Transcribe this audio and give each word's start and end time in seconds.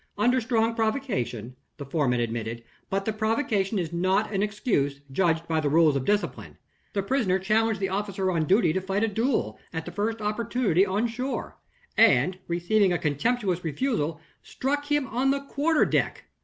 "Under 0.17 0.41
strong 0.41 0.73
provocation," 0.73 1.55
the 1.77 1.85
foreman 1.85 2.19
admitted. 2.21 2.63
"But 2.89 3.05
provocation 3.19 3.77
is 3.77 3.93
not 3.93 4.33
an 4.33 4.41
excuse, 4.41 4.99
judged 5.11 5.47
by 5.47 5.59
the 5.59 5.69
rules 5.69 5.95
of 5.95 6.05
discipline. 6.05 6.57
The 6.93 7.03
prisoner 7.03 7.37
challenged 7.37 7.79
the 7.79 7.89
officer 7.89 8.31
on 8.31 8.45
duty 8.47 8.73
to 8.73 8.81
fight 8.81 9.03
a 9.03 9.07
duel, 9.07 9.59
at 9.71 9.85
the 9.85 9.91
first 9.91 10.19
opportunity, 10.19 10.87
on 10.87 11.05
shore; 11.07 11.59
and, 11.97 12.39
receiving 12.47 12.91
a 12.91 12.97
contemptuous 12.97 13.63
refusal, 13.63 14.19
struck 14.41 14.87
him 14.91 15.05
on 15.05 15.29
the 15.29 15.41
quarter 15.41 15.85
deck. 15.85 16.23